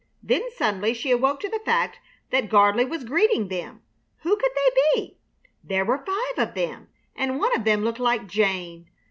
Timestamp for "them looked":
7.65-7.99